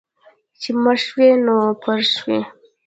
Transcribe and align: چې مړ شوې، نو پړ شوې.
چې 0.61 0.69
مړ 0.83 0.97
شوې، 1.07 1.29
نو 1.45 1.55
پړ 1.83 1.99
شوې. 2.15 2.39